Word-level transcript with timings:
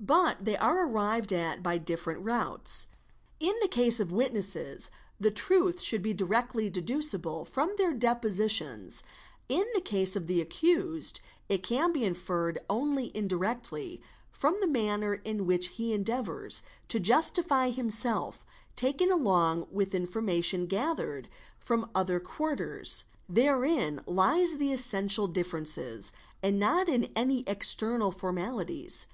But 0.00 0.46
they 0.46 0.56
are 0.56 0.86
arrived 0.86 1.34
at 1.34 1.62
by 1.62 1.76
different 1.76 2.22
routes; 2.22 2.86
in 3.38 3.52
the 3.60 3.68
case 3.68 4.00
of 4.00 4.10
witnesses 4.10 4.90
the 5.20 5.30
truth 5.30 5.82
should 5.82 6.00
be 6.00 6.14
di 6.14 6.24
rectly 6.24 6.72
deducible 6.72 7.44
from 7.44 7.74
their 7.76 7.92
depositions, 7.92 9.02
1n 9.50 9.64
the 9.74 9.82
case 9.82 10.16
of 10.16 10.28
the 10.28 10.40
accused 10.40 11.20
it 11.50 11.62
can 11.62 11.92
be 11.92 12.04
inferred 12.06 12.58
only 12.70 13.14
indirectly 13.14 14.00
from 14.30 14.56
the 14.62 14.66
manner 14.66 15.12
in 15.12 15.44
which 15.44 15.66
he 15.76 15.92
endeavours 15.92 16.62
to 16.88 16.98
justify 16.98 17.68
himself 17.68 18.46
taken 18.74 19.10
along 19.12 19.66
with 19.70 19.94
information 19.94 20.64
gathered 20.64 21.28
from 21.58 21.90
other 21.94 22.18
quarters. 22.18 23.04
Therein 23.28 24.00
lies 24.06 24.54
the 24.54 24.72
essential 24.72 25.26
difference 25.28 25.78
and 26.42 26.58
not 26.58 26.88
in 26.88 27.12
any 27.14 27.44
external 27.46 28.10
formalities. 28.10 29.06